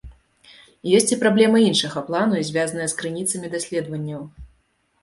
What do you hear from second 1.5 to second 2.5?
іншага плану,